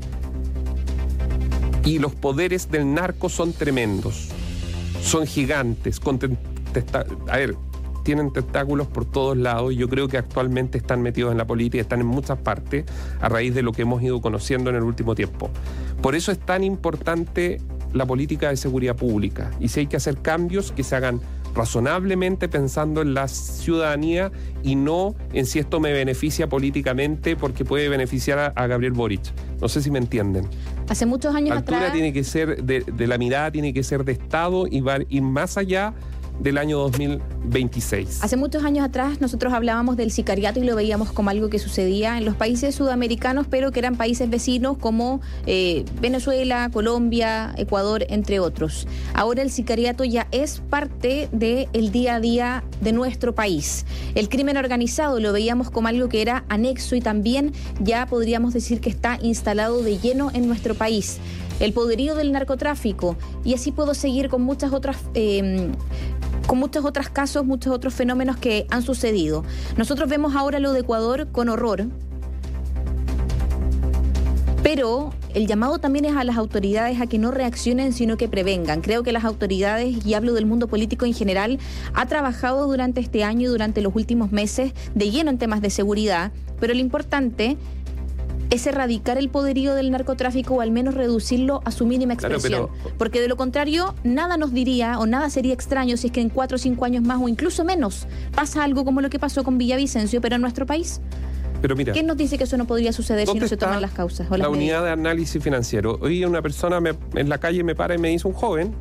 Y 1.85 1.99
los 1.99 2.15
poderes 2.15 2.71
del 2.71 2.91
narco 2.91 3.29
son 3.29 3.53
tremendos, 3.53 4.29
son 5.03 5.27
gigantes. 5.27 5.99
A 7.27 7.37
ver, 7.37 7.55
tienen 8.03 8.31
tentáculos 8.31 8.87
por 8.87 9.05
todos 9.05 9.37
lados 9.37 9.73
y 9.73 9.77
yo 9.77 9.89
creo 9.89 10.07
que 10.07 10.17
actualmente 10.17 10.77
están 10.77 11.01
metidos 11.01 11.31
en 11.31 11.37
la 11.37 11.45
política, 11.45 11.81
están 11.81 12.01
en 12.01 12.07
muchas 12.07 12.37
partes 12.37 12.85
a 13.19 13.29
raíz 13.29 13.53
de 13.55 13.63
lo 13.63 13.71
que 13.71 13.83
hemos 13.83 14.01
ido 14.03 14.21
conociendo 14.21 14.69
en 14.69 14.75
el 14.75 14.83
último 14.83 15.15
tiempo. 15.15 15.49
Por 16.01 16.15
eso 16.15 16.31
es 16.31 16.39
tan 16.39 16.63
importante 16.63 17.61
la 17.93 18.05
política 18.05 18.49
de 18.49 18.57
seguridad 18.57 18.95
pública 18.95 19.51
y 19.59 19.69
si 19.69 19.81
hay 19.81 19.87
que 19.87 19.97
hacer 19.97 20.17
cambios 20.17 20.71
que 20.71 20.83
se 20.83 20.95
hagan 20.95 21.21
razonablemente 21.53 22.49
pensando 22.49 23.01
en 23.01 23.13
la 23.13 23.27
ciudadanía 23.27 24.31
y 24.63 24.75
no 24.75 25.15
en 25.33 25.45
si 25.45 25.59
esto 25.59 25.79
me 25.79 25.93
beneficia 25.93 26.49
políticamente 26.49 27.35
porque 27.35 27.63
puede 27.63 27.89
beneficiar 27.89 28.53
a, 28.55 28.67
Gabriel 28.67 28.93
Boric. 28.93 29.21
No 29.61 29.69
sé 29.69 29.81
si 29.81 29.91
me 29.91 29.99
entienden. 29.99 30.47
Hace 30.89 31.05
muchos 31.05 31.35
años 31.35 31.49
la 31.49 31.57
altura 31.57 31.77
atrás. 31.77 31.93
tiene 31.93 32.11
que 32.11 32.23
ser 32.23 32.63
de, 32.63 32.81
de, 32.81 33.07
la 33.07 33.17
mirada, 33.17 33.51
tiene 33.51 33.73
que 33.73 33.83
ser 33.83 34.03
de 34.03 34.13
Estado 34.13 34.65
y 34.67 34.81
va 34.81 34.97
ir 35.09 35.21
más 35.21 35.57
allá 35.57 35.93
del 36.39 36.57
año 36.57 36.79
2026. 36.79 38.23
Hace 38.23 38.37
muchos 38.37 38.63
años 38.63 38.85
atrás 38.85 39.21
nosotros 39.21 39.53
hablábamos 39.53 39.97
del 39.97 40.11
sicariato 40.11 40.59
y 40.59 40.63
lo 40.63 40.75
veíamos 40.75 41.11
como 41.11 41.29
algo 41.29 41.49
que 41.49 41.59
sucedía 41.59 42.17
en 42.17 42.25
los 42.25 42.35
países 42.35 42.75
sudamericanos, 42.75 43.47
pero 43.49 43.71
que 43.71 43.79
eran 43.79 43.95
países 43.95 44.29
vecinos 44.29 44.77
como 44.77 45.21
eh, 45.45 45.85
Venezuela, 46.01 46.69
Colombia, 46.71 47.53
Ecuador, 47.57 48.05
entre 48.09 48.39
otros. 48.39 48.87
Ahora 49.13 49.41
el 49.41 49.51
sicariato 49.51 50.03
ya 50.03 50.27
es 50.31 50.61
parte 50.69 51.29
del 51.31 51.91
día 51.91 52.15
a 52.15 52.19
día 52.19 52.63
de 52.81 52.91
nuestro 52.91 53.33
país. 53.35 53.85
El 54.15 54.29
crimen 54.29 54.57
organizado 54.57 55.19
lo 55.19 55.33
veíamos 55.33 55.69
como 55.69 55.87
algo 55.87 56.09
que 56.09 56.21
era 56.21 56.45
anexo 56.49 56.95
y 56.95 57.01
también 57.01 57.53
ya 57.79 58.05
podríamos 58.05 58.53
decir 58.53 58.81
que 58.81 58.89
está 58.89 59.17
instalado 59.21 59.81
de 59.81 59.97
lleno 59.97 60.31
en 60.33 60.47
nuestro 60.47 60.75
país 60.75 61.19
el 61.59 61.73
poderío 61.73 62.15
del 62.15 62.31
narcotráfico 62.31 63.15
y 63.43 63.53
así 63.53 63.71
puedo 63.71 63.93
seguir 63.93 64.29
con 64.29 64.41
muchas 64.41 64.73
otras 64.73 64.97
eh, 65.13 65.71
con 66.47 66.59
muchos 66.59 66.85
otros 66.85 67.09
casos, 67.09 67.45
muchos 67.45 67.73
otros 67.73 67.93
fenómenos 67.93 68.37
que 68.37 68.67
han 68.69 68.83
sucedido. 68.83 69.43
Nosotros 69.77 70.09
vemos 70.09 70.35
ahora 70.35 70.59
lo 70.59 70.73
de 70.73 70.81
Ecuador 70.81 71.27
con 71.31 71.49
horror, 71.49 71.87
pero 74.61 75.13
el 75.33 75.47
llamado 75.47 75.79
también 75.79 76.05
es 76.05 76.15
a 76.15 76.23
las 76.23 76.37
autoridades 76.37 77.01
a 77.01 77.07
que 77.07 77.17
no 77.17 77.31
reaccionen, 77.31 77.91
sino 77.91 78.17
que 78.17 78.29
prevengan. 78.29 78.81
Creo 78.81 79.03
que 79.03 79.11
las 79.11 79.25
autoridades, 79.25 80.05
y 80.05 80.13
hablo 80.13 80.33
del 80.33 80.45
mundo 80.45 80.67
político 80.67 81.05
en 81.05 81.13
general, 81.13 81.59
ha 81.93 82.05
trabajado 82.05 82.67
durante 82.67 83.01
este 83.01 83.23
año 83.23 83.41
y 83.41 83.51
durante 83.51 83.81
los 83.81 83.95
últimos 83.95 84.31
meses 84.31 84.73
de 84.95 85.09
lleno 85.09 85.31
en 85.31 85.37
temas 85.37 85.61
de 85.61 85.69
seguridad, 85.69 86.31
pero 86.59 86.73
lo 86.73 86.79
importante 86.79 87.57
es 88.53 88.67
erradicar 88.67 89.17
el 89.17 89.29
poderío 89.29 89.73
del 89.73 89.89
narcotráfico 89.89 90.55
o 90.55 90.61
al 90.61 90.69
menos 90.69 90.93
reducirlo 90.93 91.61
a 91.65 91.71
su 91.71 91.87
mínima 91.87 92.13
expresión. 92.13 92.51
Claro, 92.51 92.69
pero... 92.83 92.95
Porque 92.97 93.19
de 93.19 93.27
lo 93.27 93.35
contrario, 93.35 93.95
nada 94.03 94.37
nos 94.37 94.53
diría 94.53 94.99
o 94.99 95.07
nada 95.07 95.31
sería 95.31 95.53
extraño 95.53 95.97
si 95.97 96.07
es 96.07 96.13
que 96.13 96.21
en 96.21 96.29
cuatro 96.29 96.55
o 96.55 96.59
cinco 96.59 96.85
años 96.85 97.03
más 97.03 97.19
o 97.19 97.27
incluso 97.27 97.65
menos 97.65 98.07
pasa 98.35 98.63
algo 98.63 98.85
como 98.85 99.01
lo 99.01 99.09
que 99.09 99.17
pasó 99.17 99.43
con 99.43 99.57
Villavicencio, 99.57 100.21
pero 100.21 100.35
en 100.35 100.41
nuestro 100.41 100.67
país. 100.67 101.01
Pero 101.61 101.75
mira, 101.75 101.93
¿Quién 101.93 102.05
nos 102.05 102.17
dice 102.17 102.37
que 102.37 102.43
eso 102.43 102.57
no 102.57 102.67
podría 102.67 102.93
suceder 102.93 103.27
si 103.27 103.39
no 103.39 103.47
se 103.47 103.57
toman 103.57 103.81
las 103.81 103.91
causas? 103.91 104.27
O 104.29 104.37
la 104.37 104.49
unidad 104.49 104.83
de 104.83 104.91
análisis 104.91 105.41
financiero. 105.41 105.97
Hoy 106.01 106.23
una 106.23 106.41
persona 106.41 106.79
me, 106.79 106.93
en 107.15 107.29
la 107.29 107.39
calle 107.39 107.63
me 107.63 107.73
para 107.73 107.95
y 107.95 107.97
me 107.97 108.09
dice, 108.09 108.27
un 108.27 108.33
joven, 108.33 108.75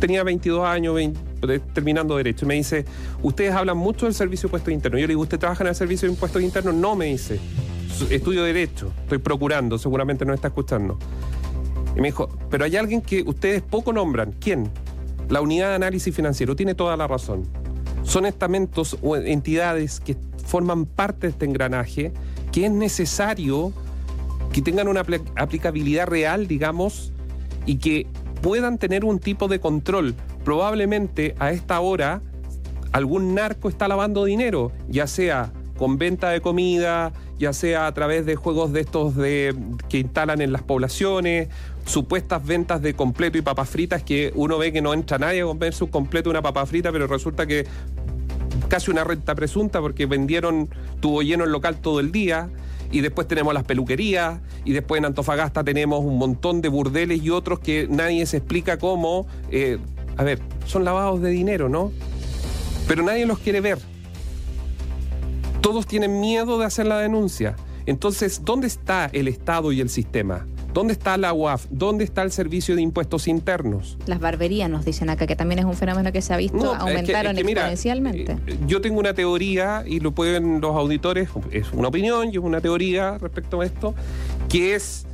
tenía 0.00 0.22
22 0.22 0.66
años, 0.66 0.96
20, 0.96 1.60
terminando 1.72 2.16
derecho, 2.16 2.44
y 2.44 2.48
me 2.48 2.54
dice, 2.54 2.84
ustedes 3.22 3.52
hablan 3.52 3.78
mucho 3.78 4.06
del 4.06 4.14
servicio 4.14 4.48
de 4.48 4.50
impuestos 4.50 4.74
internos. 4.74 5.00
Yo 5.00 5.06
le 5.06 5.12
digo, 5.12 5.22
¿usted 5.22 5.38
trabaja 5.38 5.62
en 5.64 5.68
el 5.68 5.74
servicio 5.76 6.08
de 6.08 6.12
impuestos 6.12 6.42
internos? 6.42 6.74
No, 6.74 6.94
me 6.94 7.06
dice 7.06 7.40
estudio 8.10 8.44
Derecho, 8.44 8.92
estoy 9.02 9.18
procurando, 9.18 9.78
seguramente 9.78 10.24
no 10.24 10.34
está 10.34 10.48
escuchando. 10.48 10.98
Y 11.96 12.00
me 12.00 12.08
dijo, 12.08 12.28
pero 12.50 12.64
hay 12.64 12.76
alguien 12.76 13.00
que 13.02 13.22
ustedes 13.22 13.62
poco 13.62 13.92
nombran. 13.92 14.32
¿Quién? 14.40 14.70
La 15.28 15.40
unidad 15.40 15.68
de 15.70 15.74
análisis 15.76 16.14
financiero. 16.14 16.56
Tiene 16.56 16.74
toda 16.74 16.96
la 16.96 17.06
razón. 17.06 17.46
Son 18.02 18.26
estamentos 18.26 18.96
o 19.02 19.16
entidades 19.16 20.00
que 20.00 20.16
forman 20.44 20.86
parte 20.86 21.26
de 21.26 21.30
este 21.30 21.44
engranaje 21.44 22.12
que 22.50 22.66
es 22.66 22.72
necesario 22.72 23.72
que 24.52 24.60
tengan 24.60 24.88
una 24.88 25.04
aplicabilidad 25.36 26.06
real, 26.06 26.46
digamos, 26.46 27.12
y 27.64 27.76
que 27.76 28.06
puedan 28.42 28.76
tener 28.76 29.04
un 29.04 29.18
tipo 29.18 29.48
de 29.48 29.60
control. 29.60 30.14
Probablemente 30.44 31.34
a 31.38 31.52
esta 31.52 31.80
hora 31.80 32.20
algún 32.92 33.34
narco 33.34 33.70
está 33.70 33.88
lavando 33.88 34.24
dinero, 34.24 34.70
ya 34.88 35.06
sea 35.06 35.52
con 35.82 35.98
venta 35.98 36.30
de 36.30 36.40
comida, 36.40 37.12
ya 37.40 37.52
sea 37.52 37.88
a 37.88 37.92
través 37.92 38.24
de 38.24 38.36
juegos 38.36 38.72
de 38.72 38.82
estos 38.82 39.16
de, 39.16 39.52
que 39.88 39.98
instalan 39.98 40.40
en 40.40 40.52
las 40.52 40.62
poblaciones, 40.62 41.48
supuestas 41.86 42.46
ventas 42.46 42.80
de 42.82 42.94
completo 42.94 43.36
y 43.36 43.42
papas 43.42 43.68
fritas 43.68 44.04
que 44.04 44.30
uno 44.36 44.58
ve 44.58 44.72
que 44.72 44.80
no 44.80 44.94
entra 44.94 45.18
nadie 45.18 45.42
a 45.42 45.46
comer 45.46 45.74
su 45.74 45.90
completo 45.90 46.30
una 46.30 46.40
papa 46.40 46.64
frita, 46.66 46.92
pero 46.92 47.08
resulta 47.08 47.48
que 47.48 47.66
casi 48.68 48.92
una 48.92 49.02
renta 49.02 49.34
presunta 49.34 49.80
porque 49.80 50.06
vendieron, 50.06 50.68
tuvo 51.00 51.20
lleno 51.22 51.42
el 51.42 51.50
local 51.50 51.78
todo 51.78 51.98
el 51.98 52.12
día. 52.12 52.48
Y 52.92 53.00
después 53.00 53.26
tenemos 53.26 53.52
las 53.52 53.64
peluquerías, 53.64 54.38
y 54.64 54.74
después 54.74 55.00
en 55.00 55.06
Antofagasta 55.06 55.64
tenemos 55.64 56.04
un 56.04 56.16
montón 56.16 56.60
de 56.60 56.68
burdeles 56.68 57.24
y 57.24 57.30
otros 57.30 57.58
que 57.58 57.88
nadie 57.90 58.24
se 58.26 58.36
explica 58.36 58.78
cómo. 58.78 59.26
Eh, 59.50 59.78
a 60.16 60.22
ver, 60.22 60.38
son 60.64 60.84
lavados 60.84 61.22
de 61.22 61.30
dinero, 61.30 61.68
¿no? 61.68 61.90
Pero 62.86 63.02
nadie 63.02 63.26
los 63.26 63.40
quiere 63.40 63.60
ver 63.60 63.91
todos 65.62 65.86
tienen 65.86 66.20
miedo 66.20 66.58
de 66.58 66.66
hacer 66.66 66.86
la 66.86 66.98
denuncia. 66.98 67.56
Entonces, 67.86 68.42
¿dónde 68.44 68.66
está 68.66 69.08
el 69.12 69.26
Estado 69.28 69.72
y 69.72 69.80
el 69.80 69.88
sistema? 69.88 70.46
¿Dónde 70.72 70.92
está 70.94 71.16
la 71.16 71.32
UAF? 71.32 71.66
¿Dónde 71.70 72.04
está 72.04 72.22
el 72.22 72.32
Servicio 72.32 72.74
de 72.76 72.82
Impuestos 72.82 73.28
Internos? 73.28 73.98
Las 74.06 74.20
barberías 74.20 74.70
nos 74.70 74.84
dicen 74.84 75.10
acá, 75.10 75.26
que 75.26 75.36
también 75.36 75.58
es 75.58 75.64
un 75.64 75.74
fenómeno 75.74 76.12
que 76.12 76.22
se 76.22 76.32
ha 76.32 76.36
visto, 76.36 76.56
No, 76.56 76.72
es 76.72 76.78
que- 76.78 76.82
aumentaron 76.90 77.32
es 77.32 77.38
que 77.38 77.44
mira, 77.44 77.60
exponencialmente. 77.72 78.32
eh, 78.46 78.58
yo 78.66 78.80
tengo 78.80 78.98
una 79.00 79.12
teoría, 79.14 79.84
y 79.86 80.00
lo 80.00 80.12
pueden 80.12 80.60
los 80.60 80.74
auditores, 80.76 81.28
es 81.50 81.72
una 81.72 81.88
opinión 81.88 82.28
y 82.28 82.32
es 82.32 82.38
una 82.38 82.60
teoría 82.60 83.18
respecto 83.18 83.60
a 83.60 83.66
esto, 83.66 83.94
que 84.48 84.74
es, 84.74 85.04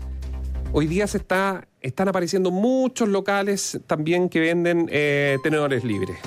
hoy 0.72 0.86
día 0.86 1.06
se 1.08 1.18
está, 1.18 1.66
están 1.80 2.08
apareciendo 2.08 2.50
muchos 2.52 3.08
locales 3.08 3.80
también 3.88 4.28
que 4.28 4.38
venden 4.40 4.88
eh, 4.92 5.38
tenedores 5.42 5.82
libres. 5.82 6.18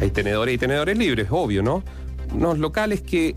Hay 0.00 0.10
tenedores 0.10 0.54
y 0.54 0.58
tenedores 0.58 0.96
libres, 0.98 1.28
obvio, 1.30 1.62
¿no? 1.62 1.82
Unos 2.32 2.58
locales 2.58 3.00
que 3.00 3.34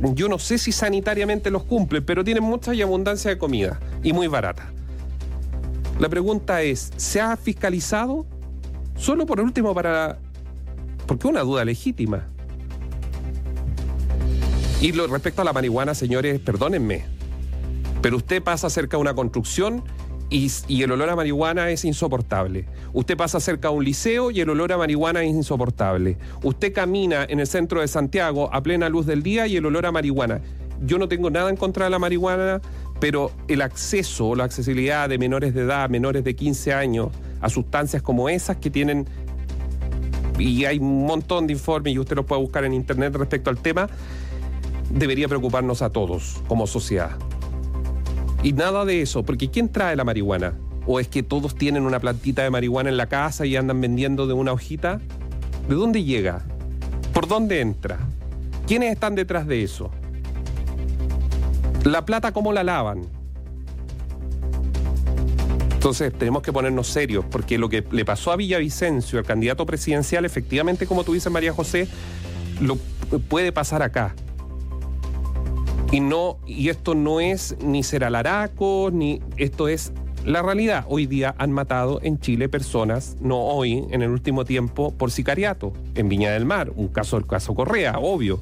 yo 0.00 0.28
no 0.28 0.38
sé 0.38 0.58
si 0.58 0.72
sanitariamente 0.72 1.50
los 1.50 1.64
cumplen, 1.64 2.04
pero 2.04 2.24
tienen 2.24 2.42
mucha 2.42 2.74
y 2.74 2.82
abundancia 2.82 3.30
de 3.30 3.38
comida 3.38 3.80
y 4.02 4.12
muy 4.12 4.26
barata. 4.26 4.72
La 5.98 6.08
pregunta 6.08 6.62
es, 6.62 6.92
¿se 6.96 7.20
ha 7.20 7.36
fiscalizado? 7.36 8.26
Solo 8.96 9.26
por 9.26 9.40
último 9.40 9.74
para... 9.74 10.18
Porque 11.06 11.28
una 11.28 11.42
duda 11.42 11.64
legítima. 11.64 12.26
Y 14.80 14.92
lo, 14.92 15.06
respecto 15.06 15.42
a 15.42 15.44
la 15.44 15.52
marihuana, 15.52 15.94
señores, 15.94 16.40
perdónenme, 16.40 17.04
pero 18.00 18.16
usted 18.16 18.42
pasa 18.42 18.68
cerca 18.68 18.96
de 18.96 19.00
una 19.00 19.14
construcción 19.14 19.84
y, 20.32 20.82
el 20.82 20.92
olor 20.92 21.10
a 21.10 21.16
marihuana 21.16 21.70
es 21.70 21.84
insoportable. 21.84 22.64
Usted 22.92 23.16
pasa 23.16 23.38
cerca 23.38 23.68
de 23.68 23.74
un 23.74 23.84
liceo 23.84 24.30
y 24.30 24.40
el 24.40 24.48
olor 24.48 24.72
a 24.72 24.78
marihuana 24.78 25.22
es 25.22 25.30
insoportable. 25.30 26.16
Usted 26.42 26.72
camina 26.72 27.24
en 27.28 27.40
el 27.40 27.46
centro 27.46 27.80
de 27.80 27.88
Santiago 27.88 28.48
a 28.52 28.62
plena 28.62 28.88
luz 28.88 29.06
del 29.06 29.22
día 29.22 29.46
y 29.46 29.56
el 29.56 29.66
olor 29.66 29.86
a 29.86 29.92
marihuana. 29.92 30.40
Yo 30.84 30.98
no 30.98 31.08
tengo 31.08 31.30
nada 31.30 31.50
en 31.50 31.56
contra 31.56 31.84
de 31.84 31.90
la 31.90 31.98
marihuana, 31.98 32.60
pero 32.98 33.30
el 33.46 33.60
acceso 33.60 34.28
o 34.28 34.34
la 34.34 34.44
accesibilidad 34.44 35.08
de 35.08 35.18
menores 35.18 35.54
de 35.54 35.62
edad, 35.62 35.88
menores 35.90 36.24
de 36.24 36.34
15 36.34 36.72
años, 36.72 37.08
a 37.40 37.48
sustancias 37.48 38.02
como 38.02 38.28
esas 38.28 38.56
que 38.56 38.70
tienen 38.70 39.06
y 40.38 40.64
hay 40.64 40.78
un 40.78 41.04
montón 41.04 41.46
de 41.46 41.52
informes 41.52 41.94
y 41.94 41.98
usted 41.98 42.16
los 42.16 42.24
puede 42.24 42.40
buscar 42.40 42.64
en 42.64 42.72
internet 42.72 43.14
respecto 43.14 43.50
al 43.50 43.58
tema, 43.58 43.88
debería 44.90 45.28
preocuparnos 45.28 45.82
a 45.82 45.90
todos 45.90 46.42
como 46.48 46.66
sociedad. 46.66 47.16
Y 48.42 48.52
nada 48.52 48.84
de 48.84 49.02
eso, 49.02 49.22
porque 49.22 49.50
¿quién 49.50 49.68
trae 49.68 49.94
la 49.94 50.04
marihuana? 50.04 50.54
¿O 50.86 50.98
es 50.98 51.06
que 51.06 51.22
todos 51.22 51.54
tienen 51.54 51.84
una 51.84 52.00
plantita 52.00 52.42
de 52.42 52.50
marihuana 52.50 52.90
en 52.90 52.96
la 52.96 53.06
casa 53.06 53.46
y 53.46 53.54
andan 53.54 53.80
vendiendo 53.80 54.26
de 54.26 54.32
una 54.32 54.52
hojita? 54.52 55.00
¿De 55.68 55.74
dónde 55.76 56.02
llega? 56.02 56.42
¿Por 57.12 57.28
dónde 57.28 57.60
entra? 57.60 58.00
¿Quiénes 58.66 58.92
están 58.92 59.14
detrás 59.14 59.46
de 59.46 59.62
eso? 59.62 59.92
¿La 61.84 62.04
plata 62.04 62.32
cómo 62.32 62.52
la 62.52 62.64
lavan? 62.64 63.02
Entonces 65.74 66.12
tenemos 66.12 66.42
que 66.42 66.52
ponernos 66.52 66.88
serios, 66.88 67.24
porque 67.30 67.58
lo 67.58 67.68
que 67.68 67.84
le 67.90 68.04
pasó 68.04 68.32
a 68.32 68.36
Villavicencio, 68.36 69.18
al 69.18 69.24
candidato 69.24 69.66
presidencial, 69.66 70.24
efectivamente, 70.24 70.86
como 70.86 71.04
tú 71.04 71.12
dices, 71.12 71.30
María 71.30 71.52
José, 71.52 71.86
lo 72.60 72.76
puede 73.28 73.52
pasar 73.52 73.82
acá. 73.82 74.14
Y 75.92 76.00
no, 76.00 76.38
y 76.46 76.70
esto 76.70 76.94
no 76.94 77.20
es 77.20 77.54
ni 77.62 77.82
ser 77.82 78.02
alaraco, 78.02 78.88
ni 78.90 79.20
esto 79.36 79.68
es 79.68 79.92
la 80.24 80.40
realidad. 80.40 80.86
Hoy 80.88 81.04
día 81.04 81.34
han 81.36 81.52
matado 81.52 82.00
en 82.02 82.18
Chile 82.18 82.48
personas, 82.48 83.18
no 83.20 83.38
hoy, 83.38 83.84
en 83.90 84.00
el 84.00 84.08
último 84.08 84.46
tiempo, 84.46 84.94
por 84.94 85.10
sicariato, 85.10 85.74
en 85.94 86.08
Viña 86.08 86.30
del 86.30 86.46
Mar, 86.46 86.72
un 86.74 86.88
caso 86.88 87.18
el 87.18 87.26
caso 87.26 87.54
Correa, 87.54 87.98
obvio. 87.98 88.40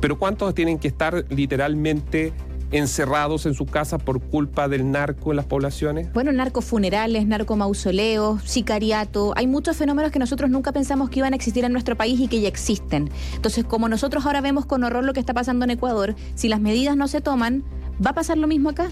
Pero 0.00 0.20
¿cuántos 0.20 0.54
tienen 0.54 0.78
que 0.78 0.86
estar 0.86 1.24
literalmente 1.30 2.32
encerrados 2.70 3.46
en 3.46 3.54
sus 3.54 3.70
casas 3.70 4.02
por 4.02 4.20
culpa 4.20 4.68
del 4.68 4.90
narco 4.90 5.30
en 5.30 5.36
las 5.36 5.46
poblaciones? 5.46 6.12
Bueno, 6.12 6.32
narcofunerales, 6.32 7.26
narcomausoleos, 7.26 8.42
sicariato. 8.42 9.32
Hay 9.36 9.46
muchos 9.46 9.76
fenómenos 9.76 10.12
que 10.12 10.18
nosotros 10.18 10.50
nunca 10.50 10.72
pensamos 10.72 11.10
que 11.10 11.20
iban 11.20 11.32
a 11.32 11.36
existir 11.36 11.64
en 11.64 11.72
nuestro 11.72 11.96
país 11.96 12.20
y 12.20 12.28
que 12.28 12.40
ya 12.40 12.48
existen. 12.48 13.10
Entonces, 13.34 13.64
como 13.64 13.88
nosotros 13.88 14.26
ahora 14.26 14.40
vemos 14.40 14.66
con 14.66 14.84
horror 14.84 15.04
lo 15.04 15.12
que 15.12 15.20
está 15.20 15.34
pasando 15.34 15.64
en 15.64 15.70
Ecuador, 15.70 16.14
si 16.34 16.48
las 16.48 16.60
medidas 16.60 16.96
no 16.96 17.08
se 17.08 17.20
toman, 17.20 17.64
¿va 18.04 18.10
a 18.10 18.14
pasar 18.14 18.38
lo 18.38 18.46
mismo 18.46 18.68
acá? 18.70 18.88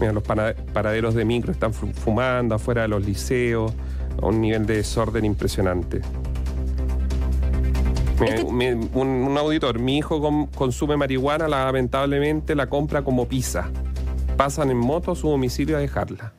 Mira, 0.00 0.12
los 0.12 0.22
paraderos 0.22 1.14
de 1.14 1.24
micro 1.24 1.50
están 1.50 1.74
fumando 1.74 2.54
afuera 2.54 2.82
de 2.82 2.88
los 2.88 3.04
liceos 3.04 3.72
a 4.22 4.26
un 4.26 4.40
nivel 4.40 4.64
de 4.66 4.76
desorden 4.76 5.24
impresionante. 5.24 6.02
Un, 8.20 9.36
auditor, 9.38 9.78
mi 9.78 9.98
hijo 9.98 10.48
consume 10.54 10.96
marihuana, 10.96 11.48
lamentablemente 11.48 12.54
la 12.54 12.68
compra 12.68 13.02
como 13.02 13.28
pizza. 13.28 13.70
Pasan 14.36 14.70
en 14.70 14.76
moto 14.76 15.12
a 15.12 15.16
su 15.16 15.28
domicilio 15.28 15.76
a 15.76 15.80
dejarla. 15.80 16.32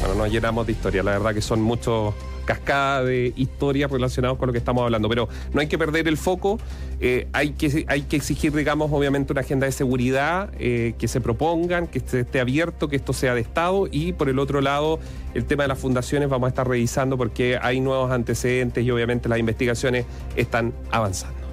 Bueno, 0.00 0.14
nos 0.16 0.30
llenamos 0.30 0.66
de 0.66 0.72
historia, 0.72 1.02
la 1.02 1.12
verdad 1.12 1.34
que 1.34 1.40
son 1.40 1.62
muchos 1.62 2.14
cascada 2.44 3.04
de 3.04 3.32
historias 3.36 3.90
relacionadas 3.90 4.38
con 4.38 4.46
lo 4.46 4.52
que 4.52 4.58
estamos 4.58 4.82
hablando. 4.82 5.08
Pero 5.08 5.28
no 5.52 5.60
hay 5.60 5.66
que 5.66 5.78
perder 5.78 6.08
el 6.08 6.16
foco, 6.16 6.58
eh, 7.00 7.28
hay, 7.32 7.50
que, 7.50 7.84
hay 7.88 8.02
que 8.02 8.16
exigir, 8.16 8.52
digamos, 8.54 8.90
obviamente 8.92 9.32
una 9.32 9.42
agenda 9.42 9.66
de 9.66 9.72
seguridad, 9.72 10.50
eh, 10.58 10.94
que 10.98 11.08
se 11.08 11.20
propongan, 11.20 11.86
que 11.86 11.98
esté 11.98 12.40
abierto, 12.40 12.88
que 12.88 12.96
esto 12.96 13.12
sea 13.12 13.34
de 13.34 13.40
Estado 13.40 13.88
y 13.90 14.12
por 14.12 14.28
el 14.28 14.38
otro 14.38 14.60
lado, 14.60 14.98
el 15.34 15.44
tema 15.44 15.64
de 15.64 15.68
las 15.68 15.78
fundaciones 15.78 16.28
vamos 16.28 16.46
a 16.46 16.50
estar 16.50 16.68
revisando 16.68 17.16
porque 17.16 17.58
hay 17.60 17.80
nuevos 17.80 18.10
antecedentes 18.10 18.84
y 18.84 18.90
obviamente 18.90 19.28
las 19.28 19.38
investigaciones 19.38 20.06
están 20.36 20.72
avanzando. 20.90 21.44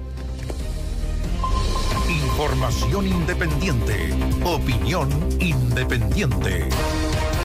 Información 2.10 3.08
independiente, 3.08 4.10
opinión 4.44 5.10
independiente. 5.40 6.68